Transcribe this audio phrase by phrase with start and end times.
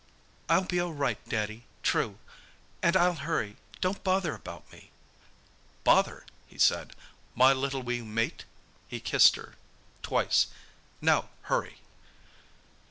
[0.49, 2.17] "I'll be all right, Daddy—true.
[2.81, 3.57] And I'll hurry.
[3.81, 4.89] Don't bother about me."
[5.83, 6.95] "Bother!" he said.
[7.35, 8.45] "My little wee mate."
[8.87, 9.53] He kissed her
[10.01, 10.47] twice.
[11.01, 11.81] "Now—hurry!"